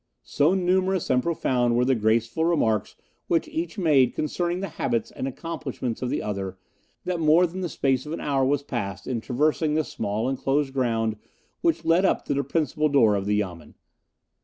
[0.23, 2.95] So numerous and profound were the graceful remarks
[3.27, 6.57] which each made concerning the habits and accomplishments of the other
[7.05, 10.73] that more than the space of an hour was passed in traversing the small enclosed
[10.73, 11.17] ground
[11.61, 13.75] which led up to the principal door of the Yamen.